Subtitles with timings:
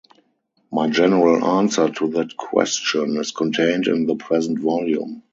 [0.71, 5.21] My general answer to that question is contained in the present volume.